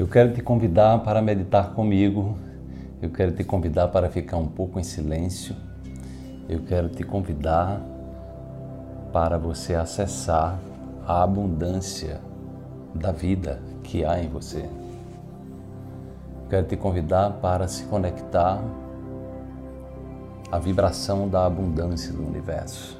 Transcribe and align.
Eu 0.00 0.08
quero 0.08 0.32
te 0.32 0.40
convidar 0.40 1.00
para 1.00 1.20
meditar 1.20 1.74
comigo. 1.74 2.34
Eu 3.02 3.10
quero 3.10 3.32
te 3.32 3.44
convidar 3.44 3.88
para 3.88 4.08
ficar 4.08 4.38
um 4.38 4.46
pouco 4.46 4.80
em 4.80 4.82
silêncio. 4.82 5.54
Eu 6.48 6.60
quero 6.60 6.88
te 6.88 7.04
convidar 7.04 7.82
para 9.12 9.36
você 9.36 9.74
acessar 9.74 10.58
a 11.06 11.22
abundância 11.22 12.18
da 12.94 13.12
vida 13.12 13.60
que 13.82 14.02
há 14.02 14.18
em 14.18 14.26
você. 14.30 14.66
Quero 16.48 16.66
te 16.66 16.78
convidar 16.78 17.32
para 17.32 17.68
se 17.68 17.84
conectar 17.84 18.58
à 20.50 20.58
vibração 20.58 21.28
da 21.28 21.44
abundância 21.44 22.10
do 22.10 22.26
universo. 22.26 22.98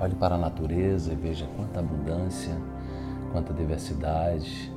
Olhe 0.00 0.16
para 0.16 0.34
a 0.34 0.38
natureza 0.38 1.12
e 1.12 1.14
veja 1.14 1.46
quanta 1.56 1.78
abundância, 1.78 2.56
quanta 3.30 3.54
diversidade, 3.54 4.74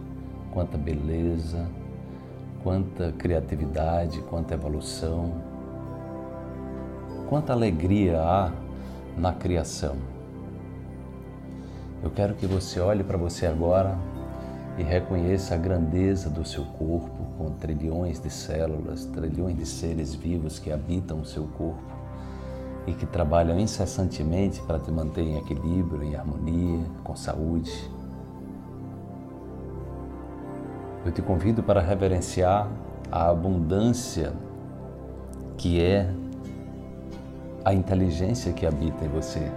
quanta 0.52 0.78
beleza, 0.78 1.68
quanta 2.64 3.12
criatividade, 3.14 4.22
quanta 4.24 4.54
evolução, 4.54 5.34
quanta 7.28 7.54
alegria 7.54 8.22
há 8.22 8.52
na 9.18 9.34
criação. 9.34 9.96
Eu 12.02 12.10
quero 12.10 12.34
que 12.34 12.48
você 12.48 12.80
olhe 12.80 13.04
para 13.04 13.18
você 13.18 13.46
agora 13.46 13.98
e 14.78 14.84
reconheça 14.84 15.56
a 15.56 15.58
grandeza 15.58 16.30
do 16.30 16.46
seu 16.46 16.64
corpo, 16.64 17.26
com 17.38 17.52
trilhões 17.52 18.22
de 18.22 18.30
células, 18.30 19.06
trilhões 19.06 19.58
de 19.58 19.66
seres 19.66 20.16
vivos 20.16 20.58
que 20.58 20.72
habitam 20.72 21.20
o 21.20 21.26
seu 21.26 21.44
corpo 21.58 21.84
e 22.88 22.94
que 22.94 23.06
trabalham 23.06 23.60
incessantemente 23.60 24.62
para 24.62 24.80
te 24.80 24.90
manter 24.90 25.22
em 25.22 25.38
equilíbrio, 25.38 26.04
em 26.04 26.16
harmonia, 26.16 26.86
com 27.04 27.16
saúde. 27.16 27.92
Eu 31.06 31.12
te 31.12 31.22
convido 31.22 31.64
para 31.64 31.80
reverenciar 31.80 32.68
a 33.12 33.30
abundância 33.30 34.34
que 35.58 35.82
é 35.82 36.14
a 37.64 37.74
inteligência 37.74 38.52
que 38.54 38.66
habita 38.66 39.06
em 39.06 39.08
você, 39.08 39.52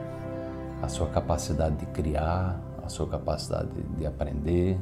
a 0.81 0.89
sua 0.89 1.09
capacidade 1.09 1.77
de 1.77 1.87
criar, 1.87 2.61
a 2.85 2.89
sua 2.89 3.09
capacidade 3.09 3.71
de 3.97 4.07
aprender, 4.07 4.79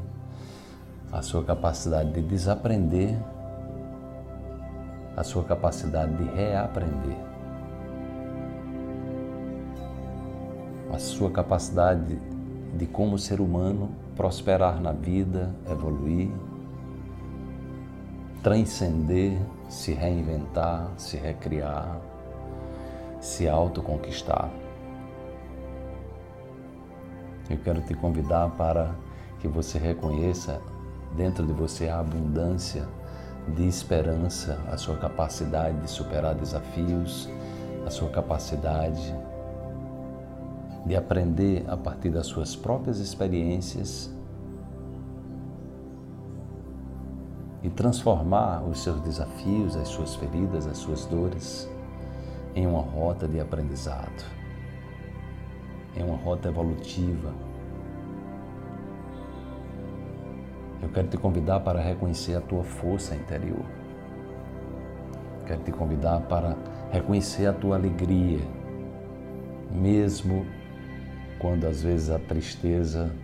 a 1.12 1.22
sua 1.22 1.42
capacidade 1.42 2.12
de 2.12 2.22
desaprender, 2.22 3.18
a 5.16 5.24
sua 5.24 5.44
capacidade 5.44 6.14
de 6.14 6.24
reaprender, 6.24 7.16
a 10.92 10.98
sua 10.98 11.30
capacidade 11.30 12.18
de, 12.76 12.86
como 12.86 13.18
ser 13.18 13.40
humano, 13.40 13.90
prosperar 14.16 14.80
na 14.80 14.92
vida, 14.92 15.54
evoluir, 15.70 16.30
transcender, 18.42 19.38
se 19.68 19.92
reinventar, 19.92 20.90
se 20.96 21.16
recriar, 21.16 22.00
se 23.20 23.48
autoconquistar. 23.48 24.50
Eu 27.48 27.58
quero 27.58 27.80
te 27.82 27.94
convidar 27.94 28.48
para 28.50 28.94
que 29.40 29.48
você 29.48 29.78
reconheça 29.78 30.60
dentro 31.16 31.46
de 31.46 31.52
você 31.52 31.88
a 31.88 31.98
abundância 31.98 32.88
de 33.48 33.66
esperança, 33.66 34.58
a 34.70 34.76
sua 34.76 34.96
capacidade 34.96 35.78
de 35.80 35.90
superar 35.90 36.34
desafios, 36.34 37.28
a 37.86 37.90
sua 37.90 38.08
capacidade 38.08 39.14
de 40.86 40.96
aprender 40.96 41.64
a 41.68 41.76
partir 41.76 42.10
das 42.10 42.26
suas 42.26 42.56
próprias 42.56 43.00
experiências 43.00 44.10
e 47.62 47.68
transformar 47.68 48.62
os 48.62 48.82
seus 48.82 49.00
desafios, 49.00 49.76
as 49.76 49.88
suas 49.88 50.14
feridas, 50.14 50.66
as 50.66 50.78
suas 50.78 51.04
dores 51.06 51.68
em 52.54 52.66
uma 52.66 52.80
rota 52.80 53.28
de 53.28 53.38
aprendizado, 53.38 54.24
em 55.96 56.02
uma 56.02 56.16
rota 56.16 56.48
evolutiva 56.48 57.32
Eu 60.82 60.88
quero 60.88 61.08
te 61.08 61.18
convidar 61.18 61.60
para 61.60 61.80
reconhecer 61.80 62.34
a 62.34 62.40
tua 62.40 62.64
força 62.64 63.14
interior. 63.14 63.64
Quero 65.46 65.62
te 65.62 65.72
convidar 65.72 66.20
para 66.22 66.56
reconhecer 66.90 67.46
a 67.46 67.52
tua 67.52 67.76
alegria, 67.76 68.40
mesmo 69.70 70.46
quando 71.38 71.66
às 71.66 71.82
vezes 71.82 72.08
a 72.10 72.18
tristeza 72.18 73.14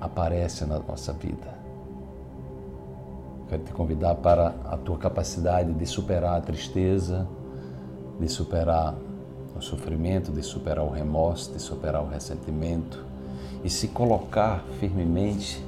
aparece 0.00 0.64
na 0.64 0.78
nossa 0.78 1.12
vida. 1.12 1.57
Quero 3.48 3.62
te 3.62 3.72
convidar 3.72 4.14
para 4.16 4.54
a 4.66 4.76
tua 4.76 4.98
capacidade 4.98 5.72
de 5.72 5.86
superar 5.86 6.36
a 6.36 6.40
tristeza, 6.40 7.26
de 8.20 8.28
superar 8.28 8.94
o 9.56 9.62
sofrimento, 9.62 10.30
de 10.30 10.42
superar 10.42 10.84
o 10.84 10.90
remorso, 10.90 11.52
de 11.54 11.58
superar 11.58 12.02
o 12.02 12.08
ressentimento 12.08 13.02
e 13.64 13.70
se 13.70 13.88
colocar 13.88 14.62
firmemente 14.78 15.64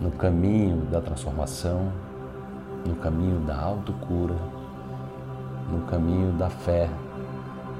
no 0.00 0.10
caminho 0.12 0.86
da 0.86 1.02
transformação, 1.02 1.92
no 2.86 2.96
caminho 2.96 3.40
da 3.40 3.60
autocura, 3.60 4.36
no 5.70 5.82
caminho 5.88 6.32
da 6.32 6.48
fé, 6.48 6.88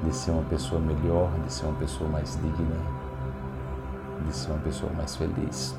de 0.03 0.15
ser 0.15 0.29
uma 0.31 0.43
pessoa 0.43 0.79
melhor, 0.79 1.31
de 1.45 1.51
ser 1.51 1.65
uma 1.65 1.79
pessoa 1.79 2.07
mais 2.07 2.35
digna, 2.35 2.77
de 4.27 4.35
ser 4.35 4.51
uma 4.51 4.59
pessoa 4.59 4.91
mais 4.93 5.15
feliz. 5.15 5.75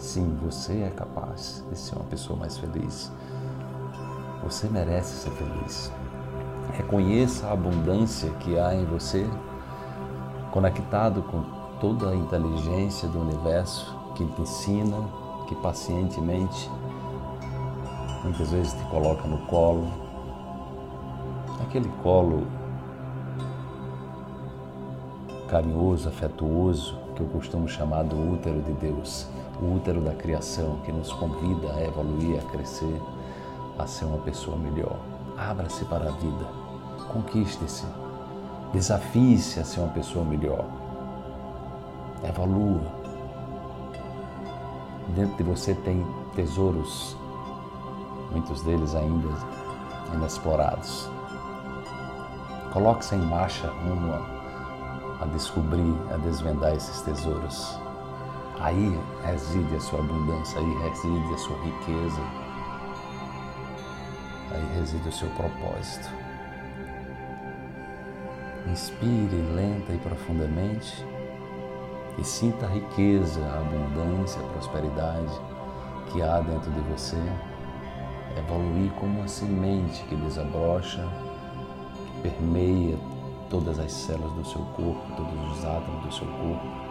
Sim, 0.00 0.34
você 0.42 0.80
é 0.80 0.90
capaz 0.90 1.62
de 1.70 1.78
ser 1.78 1.94
uma 1.94 2.06
pessoa 2.06 2.38
mais 2.38 2.56
feliz. 2.56 3.12
Você 4.42 4.66
merece 4.66 5.14
ser 5.14 5.30
feliz. 5.32 5.92
Reconheça 6.72 7.46
a 7.46 7.52
abundância 7.52 8.30
que 8.40 8.58
há 8.58 8.74
em 8.74 8.86
você, 8.86 9.28
conectado 10.50 11.22
com 11.24 11.44
toda 11.78 12.08
a 12.08 12.16
inteligência 12.16 13.06
do 13.08 13.20
universo 13.20 13.94
que 14.16 14.24
te 14.24 14.40
ensina 14.40 14.96
que 15.46 15.54
pacientemente, 15.56 16.70
muitas 18.24 18.50
vezes 18.50 18.72
te 18.72 18.82
coloca 18.84 19.28
no 19.28 19.38
colo, 19.46 19.86
aquele 21.62 21.90
colo 22.02 22.46
carinhoso, 25.46 26.08
afetuoso, 26.08 26.96
que 27.14 27.20
eu 27.20 27.26
costumo 27.26 27.68
chamar 27.68 28.04
do 28.04 28.16
útero 28.32 28.62
de 28.62 28.72
Deus, 28.72 29.28
o 29.60 29.74
útero 29.74 30.00
da 30.00 30.14
criação, 30.14 30.78
que 30.84 30.92
nos 30.92 31.12
convida 31.12 31.72
a 31.72 31.84
evoluir, 31.84 32.38
a 32.38 32.50
crescer, 32.50 33.00
a 33.78 33.86
ser 33.86 34.06
uma 34.06 34.18
pessoa 34.18 34.56
melhor. 34.56 34.96
Abra-se 35.36 35.84
para 35.84 36.08
a 36.08 36.12
vida, 36.12 36.46
conquiste-se, 37.12 37.86
desafie-se 38.72 39.60
a 39.60 39.64
ser 39.64 39.80
uma 39.80 39.92
pessoa 39.92 40.24
melhor, 40.24 40.64
evolua, 42.22 43.00
Dentro 45.14 45.36
de 45.38 45.42
você 45.42 45.74
tem 45.74 46.06
tesouros, 46.36 47.16
muitos 48.30 48.62
deles 48.62 48.94
ainda 48.94 49.28
inexplorados. 50.14 51.08
Coloque-se 52.72 53.16
em 53.16 53.18
marcha 53.18 53.68
rumo 53.68 54.12
a, 54.12 55.24
a 55.24 55.26
descobrir, 55.26 55.96
a 56.14 56.16
desvendar 56.18 56.74
esses 56.74 57.00
tesouros. 57.00 57.76
Aí 58.60 59.00
reside 59.24 59.74
a 59.74 59.80
sua 59.80 60.00
abundância, 60.00 60.60
aí 60.60 60.74
reside 60.82 61.32
a 61.32 61.38
sua 61.38 61.56
riqueza, 61.62 62.20
aí 64.50 64.78
reside 64.78 65.08
o 65.08 65.12
seu 65.12 65.30
propósito. 65.30 66.10
Inspire 68.70 69.40
lenta 69.54 69.94
e 69.94 69.98
profundamente 69.98 71.06
e 72.18 72.22
sinta 72.22 72.66
a 72.66 72.68
riqueza, 72.68 73.40
a 73.40 73.60
abundância, 73.60 74.42
a 74.42 74.48
prosperidade 74.48 75.40
que 76.12 76.20
há 76.20 76.40
dentro 76.40 76.70
de 76.70 76.80
você. 76.80 77.16
Evoluir 78.36 78.92
como 78.92 79.20
uma 79.20 79.28
semente 79.28 80.04
que 80.04 80.14
desabrocha, 80.14 81.02
que 82.04 82.28
permeia 82.28 82.98
todas 83.48 83.78
as 83.78 83.90
células 83.90 84.32
do 84.34 84.44
seu 84.44 84.60
corpo, 84.76 85.00
todos 85.16 85.58
os 85.58 85.64
átomos 85.64 86.04
do 86.04 86.12
seu 86.12 86.26
corpo 86.26 86.89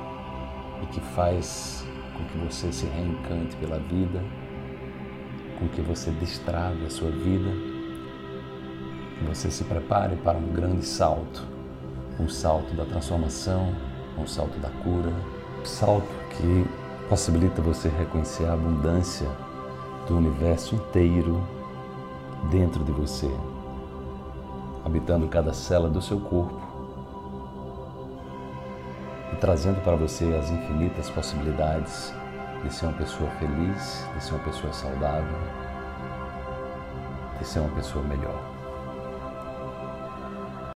e 0.81 0.85
que 0.87 0.99
faz 0.99 1.85
com 2.15 2.23
que 2.25 2.37
você 2.37 2.71
se 2.71 2.85
reencante 2.85 3.55
pela 3.57 3.79
vida, 3.79 4.23
com 5.57 5.67
que 5.67 5.81
você 5.81 6.11
destrave 6.11 6.85
a 6.85 6.89
sua 6.89 7.11
vida, 7.11 7.49
que 9.17 9.25
você 9.25 9.51
se 9.51 9.63
prepare 9.63 10.15
para 10.17 10.37
um 10.37 10.53
grande 10.53 10.85
salto, 10.85 11.43
um 12.19 12.27
salto 12.27 12.73
da 12.73 12.85
transformação, 12.85 13.75
um 14.17 14.27
salto 14.27 14.57
da 14.59 14.69
cura, 14.69 15.13
um 15.61 15.65
salto 15.65 16.07
que 16.31 16.65
possibilita 17.07 17.61
você 17.61 17.89
reconhecer 17.89 18.45
a 18.45 18.53
abundância 18.53 19.27
do 20.07 20.17
universo 20.17 20.75
inteiro 20.75 21.41
dentro 22.49 22.83
de 22.83 22.91
você, 22.91 23.29
habitando 24.85 25.27
cada 25.27 25.53
célula 25.53 25.89
do 25.89 26.01
seu 26.01 26.19
corpo 26.19 26.68
trazendo 29.39 29.81
para 29.83 29.95
você 29.95 30.25
as 30.35 30.49
infinitas 30.49 31.09
possibilidades 31.09 32.13
de 32.63 32.73
ser 32.73 32.87
uma 32.87 32.97
pessoa 32.97 33.29
feliz, 33.31 34.05
de 34.15 34.23
ser 34.23 34.33
uma 34.33 34.43
pessoa 34.43 34.73
saudável, 34.73 35.37
de 37.39 37.45
ser 37.47 37.59
uma 37.59 37.73
pessoa 37.75 38.03
melhor. 38.03 38.48